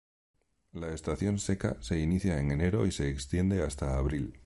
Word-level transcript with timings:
La 0.73 0.91
estación 0.95 1.37
seca 1.37 1.77
se 1.79 1.99
inicia 1.99 2.39
en 2.39 2.49
enero 2.49 2.87
y 2.87 2.91
se 2.91 3.07
extiende 3.07 3.61
hasta 3.61 3.99
abril. 3.99 4.33